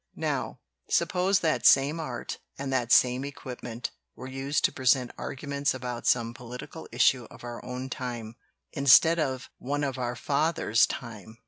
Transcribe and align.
Now, 0.15 0.61
suppose 0.89 1.41
that 1.41 1.63
same 1.67 1.99
art 1.99 2.39
and 2.57 2.73
that 2.73 2.91
same 2.91 3.23
equipment 3.23 3.91
were 4.15 4.27
used 4.27 4.65
to 4.65 4.71
present 4.71 5.11
arguments 5.15 5.75
about 5.75 6.07
some 6.07 6.33
political 6.33 6.89
issue 6.91 7.25
of 7.29 7.43
our 7.43 7.63
own 7.63 7.87
time, 7.87 8.33
instead 8.73 9.19
of 9.19 9.51
one 9.59 9.83
of 9.83 9.99
our 9.99 10.15
fathers' 10.15 10.87
time. 10.87 11.37